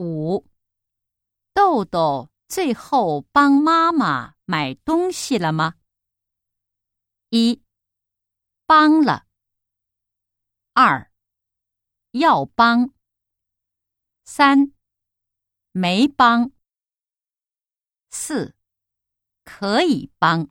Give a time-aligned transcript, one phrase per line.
[0.00, 0.48] 五。
[1.52, 5.74] 豆豆最后帮妈妈买东西了吗？
[7.28, 7.62] 一
[8.64, 9.26] 帮了。
[10.72, 11.12] 二
[12.12, 12.94] 要帮。
[14.24, 14.72] 三
[15.72, 16.50] 没帮。
[18.10, 18.56] 四
[19.44, 20.48] 可以帮。